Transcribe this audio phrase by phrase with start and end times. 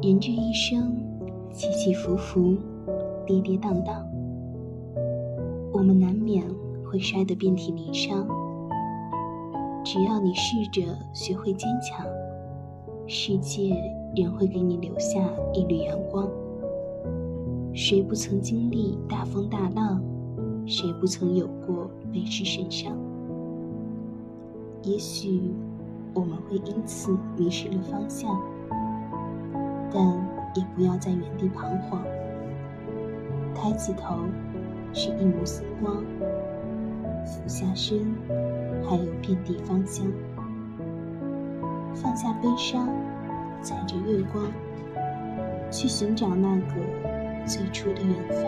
[0.00, 0.94] 人这一生，
[1.52, 2.56] 起起伏伏，
[3.26, 4.00] 跌跌宕宕，
[5.72, 6.44] 我们难免
[6.88, 8.24] 会摔得遍体鳞伤。
[9.84, 10.82] 只要你试着
[11.12, 12.06] 学会坚强，
[13.08, 13.74] 世界
[14.14, 15.18] 仍会给你留下
[15.52, 16.28] 一缕阳光。
[17.74, 20.00] 谁不曾经历大风大浪？
[20.64, 22.96] 谁不曾有过悲事神伤？
[24.84, 25.52] 也许
[26.14, 28.40] 我们会因此迷失了方向。
[29.92, 30.04] 但
[30.54, 32.02] 也不要在原地彷徨，
[33.54, 34.16] 抬起头，
[34.92, 36.02] 是一抹星光；
[37.24, 38.14] 俯下身，
[38.88, 40.06] 还有遍地芳香。
[41.94, 42.88] 放下悲伤，
[43.62, 44.44] 踩着月光，
[45.70, 46.74] 去寻找那个
[47.46, 48.44] 最初的远方。